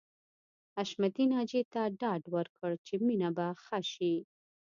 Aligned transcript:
حشمتي 0.75 1.25
ناجیې 1.33 1.61
ته 1.73 1.81
ډاډ 1.99 2.21
ورکړ 2.35 2.71
چې 2.85 2.93
مينه 3.05 3.29
به 3.37 3.47
ښه 3.63 3.79
شي 3.93 4.15